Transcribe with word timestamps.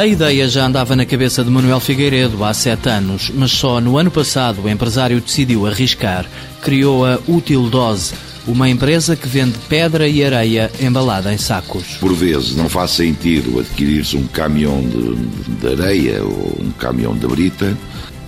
A 0.00 0.06
ideia 0.06 0.48
já 0.48 0.64
andava 0.64 0.96
na 0.96 1.04
cabeça 1.04 1.44
de 1.44 1.50
Manuel 1.50 1.78
Figueiredo 1.78 2.42
há 2.42 2.54
sete 2.54 2.88
anos, 2.88 3.30
mas 3.34 3.50
só 3.50 3.82
no 3.82 3.98
ano 3.98 4.10
passado 4.10 4.62
o 4.62 4.68
empresário 4.70 5.20
decidiu 5.20 5.66
arriscar. 5.66 6.24
Criou 6.62 7.04
a 7.04 7.18
Útil 7.28 7.68
Dose, 7.68 8.14
uma 8.46 8.66
empresa 8.66 9.14
que 9.14 9.28
vende 9.28 9.58
pedra 9.68 10.08
e 10.08 10.24
areia 10.24 10.72
embalada 10.80 11.30
em 11.34 11.36
sacos. 11.36 11.98
Por 12.00 12.14
vezes 12.14 12.56
não 12.56 12.66
faz 12.66 12.92
sentido 12.92 13.60
adquirir-se 13.60 14.16
um 14.16 14.26
caminhão 14.26 14.80
de, 14.80 15.16
de, 15.56 15.82
areia 15.82 16.24
ou 16.24 16.56
um 16.58 16.70
caminhão 16.70 17.14
de 17.14 17.26
brita 17.26 17.76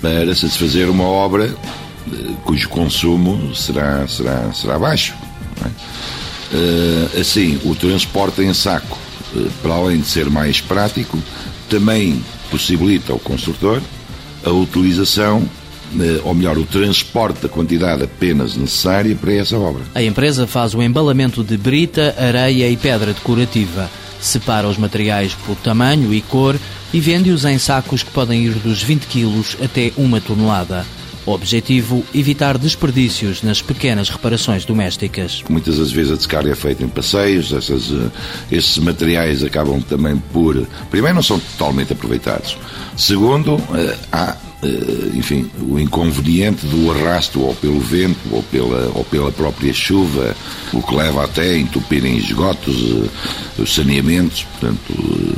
para 0.02 0.34
satisfazer 0.34 0.90
uma 0.90 1.04
obra 1.04 1.46
eh, 1.46 2.16
cujo 2.44 2.68
consumo 2.68 3.56
será, 3.56 4.06
será, 4.06 4.52
será 4.52 4.78
baixo. 4.78 5.14
É? 5.64 7.18
Assim, 7.18 7.58
o 7.64 7.74
transporte 7.74 8.42
em 8.42 8.52
saco, 8.52 8.98
eh, 9.34 9.48
para 9.62 9.72
além 9.72 10.00
de 10.00 10.06
ser 10.06 10.28
mais 10.28 10.60
prático, 10.60 11.18
também 11.72 12.22
possibilita 12.50 13.14
ao 13.14 13.18
construtor 13.18 13.80
a 14.44 14.50
utilização 14.50 15.48
eh, 15.98 16.20
ou 16.22 16.34
melhor, 16.34 16.58
o 16.58 16.64
transporte 16.64 17.40
da 17.40 17.48
quantidade 17.48 18.02
apenas 18.02 18.56
necessária 18.56 19.16
para 19.16 19.32
essa 19.32 19.58
obra. 19.58 19.82
A 19.94 20.02
empresa 20.02 20.46
faz 20.46 20.74
o 20.74 20.82
embalamento 20.82 21.42
de 21.42 21.56
brita, 21.56 22.14
areia 22.18 22.68
e 22.68 22.76
pedra 22.76 23.14
decorativa. 23.14 23.90
Separa 24.20 24.68
os 24.68 24.76
materiais 24.76 25.34
por 25.46 25.56
tamanho 25.56 26.12
e 26.12 26.20
cor 26.20 26.56
e 26.92 27.00
vende-os 27.00 27.46
em 27.46 27.58
sacos 27.58 28.02
que 28.02 28.10
podem 28.10 28.44
ir 28.44 28.52
dos 28.52 28.82
20 28.82 29.06
quilos 29.06 29.56
até 29.62 29.92
uma 29.96 30.20
tonelada. 30.20 30.84
Objetivo, 31.24 32.04
evitar 32.12 32.58
desperdícios 32.58 33.42
nas 33.42 33.62
pequenas 33.62 34.08
reparações 34.08 34.64
domésticas. 34.64 35.44
Muitas 35.48 35.78
das 35.78 35.92
vezes 35.92 36.12
a 36.12 36.16
descarga 36.16 36.50
é 36.50 36.54
feita 36.54 36.82
em 36.82 36.88
passeios, 36.88 37.52
essas, 37.52 37.92
eh, 37.92 38.10
esses 38.50 38.78
materiais 38.78 39.44
acabam 39.44 39.80
também 39.80 40.16
por. 40.32 40.66
Primeiro, 40.90 41.14
não 41.14 41.22
são 41.22 41.38
totalmente 41.38 41.92
aproveitados. 41.92 42.56
Segundo, 42.96 43.56
eh, 43.74 43.96
há 44.10 44.36
eh, 44.64 45.10
enfim, 45.14 45.48
o 45.60 45.78
inconveniente 45.78 46.66
do 46.66 46.90
arrasto 46.90 47.40
ou 47.40 47.54
pelo 47.54 47.78
vento 47.80 48.18
ou 48.30 48.42
pela, 48.44 48.90
ou 48.94 49.04
pela 49.04 49.30
própria 49.30 49.72
chuva, 49.72 50.34
o 50.72 50.82
que 50.82 50.94
leva 50.94 51.24
até 51.24 51.42
a 51.42 51.58
entupirem 51.58 52.16
esgotos, 52.16 52.76
os 53.58 53.74
saneamentos. 53.74 54.44
Portanto, 54.44 55.36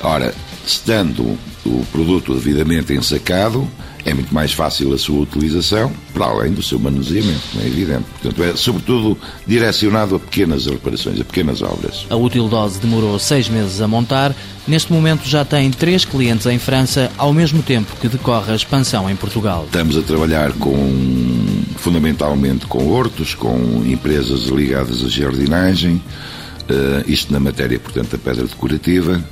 ora, 0.00 0.34
estando 0.66 1.38
o 1.64 1.86
produto 1.92 2.34
devidamente 2.34 2.92
ensacado, 2.92 3.66
é 4.04 4.14
muito 4.14 4.32
mais 4.32 4.52
fácil 4.52 4.92
a 4.92 4.98
sua 4.98 5.20
utilização, 5.20 5.92
para 6.12 6.26
além 6.26 6.52
do 6.52 6.62
seu 6.62 6.78
manuseamento, 6.78 7.40
não 7.54 7.62
é 7.62 7.66
evidente. 7.66 8.04
Portanto, 8.20 8.42
é 8.44 8.56
sobretudo 8.56 9.18
direcionado 9.46 10.14
a 10.16 10.20
pequenas 10.20 10.66
reparações, 10.66 11.20
a 11.20 11.24
pequenas 11.24 11.60
obras. 11.60 12.06
A 12.08 12.14
útil 12.14 12.48
dose 12.48 12.80
demorou 12.80 13.18
seis 13.18 13.48
meses 13.48 13.80
a 13.80 13.88
montar. 13.88 14.34
Neste 14.66 14.92
momento 14.92 15.28
já 15.28 15.44
tem 15.44 15.70
três 15.72 16.04
clientes 16.04 16.46
em 16.46 16.58
França, 16.58 17.10
ao 17.18 17.32
mesmo 17.32 17.62
tempo 17.62 17.96
que 18.00 18.08
decorre 18.08 18.52
a 18.52 18.56
expansão 18.56 19.10
em 19.10 19.16
Portugal. 19.16 19.64
Estamos 19.66 19.96
a 19.96 20.02
trabalhar 20.02 20.52
com, 20.52 21.64
fundamentalmente 21.76 22.66
com 22.66 22.88
hortos, 22.88 23.34
com 23.34 23.84
empresas 23.84 24.42
ligadas 24.46 25.04
à 25.04 25.08
jardinagem, 25.08 25.94
uh, 25.94 27.10
isto 27.10 27.32
na 27.32 27.40
matéria, 27.40 27.78
portanto, 27.78 28.10
da 28.10 28.18
pedra 28.18 28.46
decorativa 28.46 29.22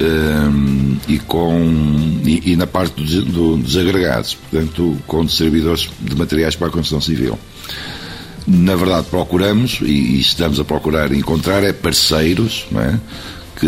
um, 0.00 0.96
e, 1.08 1.18
com, 1.18 2.20
e, 2.24 2.52
e, 2.52 2.56
na 2.56 2.66
parte 2.66 3.02
dos, 3.02 3.24
do, 3.24 3.56
dos 3.56 3.76
agregados, 3.76 4.34
portanto, 4.34 4.96
com 5.06 5.28
servidores 5.28 5.88
de 6.00 6.16
materiais 6.16 6.54
para 6.54 6.68
a 6.68 6.70
construção 6.70 7.00
civil. 7.00 7.38
Na 8.46 8.76
verdade, 8.76 9.06
procuramos 9.10 9.80
e, 9.82 9.86
e 9.86 10.20
estamos 10.20 10.58
a 10.58 10.64
procurar 10.64 11.12
encontrar 11.12 11.62
é 11.62 11.72
parceiros, 11.72 12.66
é? 12.74 12.98
que 13.58 13.66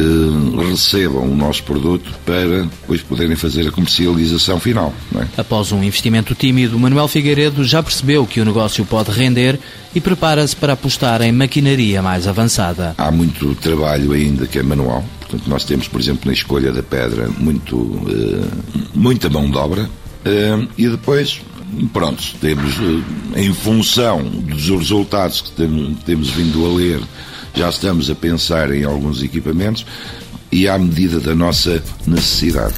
recebam 0.68 1.24
o 1.24 1.34
nosso 1.34 1.64
produto 1.64 2.12
para 2.24 2.62
depois 2.62 3.02
poderem 3.02 3.34
fazer 3.34 3.66
a 3.66 3.72
comercialização 3.72 4.60
final. 4.60 4.94
É? 5.16 5.40
Após 5.40 5.72
um 5.72 5.82
investimento 5.82 6.32
tímido, 6.32 6.78
Manuel 6.78 7.08
Figueiredo 7.08 7.64
já 7.64 7.82
percebeu 7.82 8.24
que 8.24 8.40
o 8.40 8.44
negócio 8.44 8.84
pode 8.84 9.10
render 9.10 9.58
e 9.92 10.00
prepara-se 10.00 10.54
para 10.54 10.74
apostar 10.74 11.20
em 11.22 11.32
maquinaria 11.32 12.00
mais 12.00 12.28
avançada. 12.28 12.94
Há 12.96 13.10
muito 13.10 13.54
trabalho 13.56 14.12
ainda 14.12 14.46
que 14.46 14.60
é 14.60 14.62
manual. 14.62 15.04
Portanto, 15.30 15.48
nós 15.48 15.64
temos, 15.64 15.86
por 15.86 16.00
exemplo, 16.00 16.22
na 16.26 16.32
escolha 16.32 16.72
da 16.72 16.82
pedra, 16.82 17.28
muito, 17.38 17.76
uh, 17.76 18.50
muita 18.94 19.30
mão 19.30 19.48
de 19.48 19.56
obra. 19.56 19.84
Uh, 19.84 20.68
e 20.76 20.88
depois 20.88 21.40
pronto, 21.92 22.22
temos, 22.40 22.74
eh, 22.74 23.42
em 23.42 23.54
função 23.54 24.22
dos 24.24 24.68
resultados 24.68 25.40
que 25.40 25.50
temos 26.04 26.30
vindo 26.30 26.66
a 26.66 26.74
ler 26.74 27.00
já 27.54 27.68
estamos 27.68 28.10
a 28.10 28.14
pensar 28.14 28.72
em 28.72 28.84
alguns 28.84 29.22
equipamentos 29.22 29.84
e 30.50 30.68
à 30.68 30.78
medida 30.78 31.20
da 31.20 31.34
nossa 31.34 31.82
necessidade. 32.06 32.74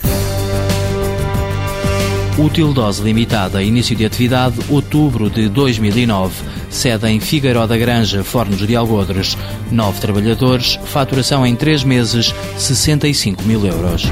Útil 2.38 2.72
dose 2.72 3.02
limitada, 3.02 3.62
início 3.62 3.94
de 3.94 4.06
atividade 4.06 4.56
outubro 4.70 5.28
de 5.28 5.50
2009. 5.50 6.34
Sede 6.70 7.06
em 7.06 7.20
Figueiró 7.20 7.66
da 7.66 7.76
Granja, 7.76 8.24
Fornos 8.24 8.66
de 8.66 8.74
Algodres. 8.74 9.36
Nove 9.70 10.00
trabalhadores, 10.00 10.78
faturação 10.86 11.46
em 11.46 11.54
três 11.54 11.84
meses, 11.84 12.34
65 12.56 13.42
mil 13.42 13.66
euros. 13.66 14.10